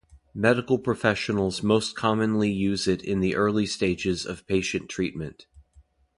Medical 0.33 0.79
professionals 0.79 1.61
most 1.61 1.95
commonly 1.95 2.49
use 2.51 2.87
it 2.87 3.03
in 3.03 3.19
the 3.19 3.35
early 3.35 3.67
stages 3.67 4.25
of 4.25 4.47
patient 4.47 4.89
treatment. 4.89 5.45